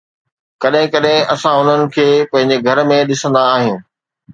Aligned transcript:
ڪڏهن 0.63 0.87
ڪڏهن 0.93 1.27
اسان 1.33 1.55
انهن 1.61 1.81
کي 1.95 2.07
پنهنجي 2.33 2.61
گهر 2.67 2.87
۾ 2.97 3.01
ڏسندا 3.15 3.49
آهيون 3.55 3.77